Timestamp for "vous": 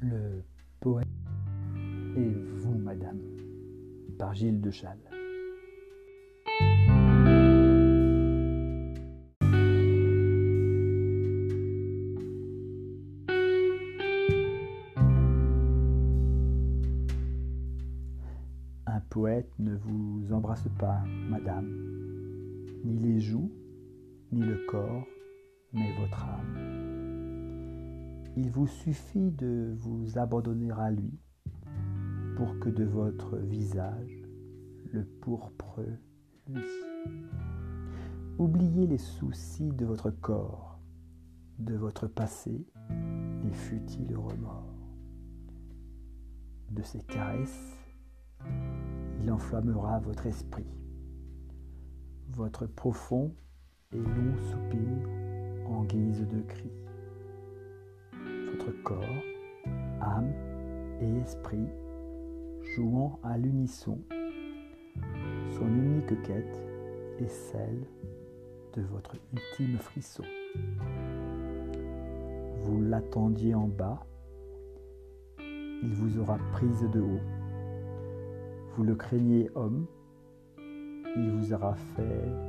2.56-2.74, 19.76-20.32, 28.52-28.68, 29.80-30.16, 72.64-72.82, 75.94-76.18, 78.76-78.84, 81.32-81.52